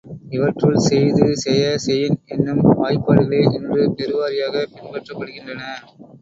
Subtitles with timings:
[0.29, 5.63] இவற்றுள், செய்து, செய, செயின் என்னும் வாய்பாடுகளே இன்று பெருவாரியாகப் பின்பற்றப்படுகின்றன.